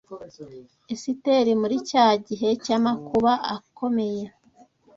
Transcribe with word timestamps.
Esiteri 0.93 1.51
muri 1.61 1.75
cya 1.89 2.07
gihe 2.27 2.49
cy’amakuba 2.63 3.31
akomeye 3.55 4.25